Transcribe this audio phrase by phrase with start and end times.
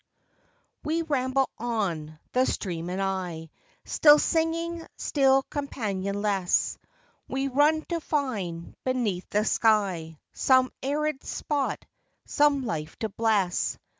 [0.83, 3.51] We ramble on, the stream and I,
[3.85, 6.79] Still singing, still companionless.
[7.27, 11.85] We run to find, beneath the sky, Some arid spot,
[12.25, 13.77] some life to bless.